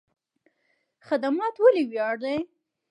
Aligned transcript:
خدمت 1.07 1.55
ولې 1.63 1.83
ویاړ 1.89 2.15
دی؟ 2.23 2.37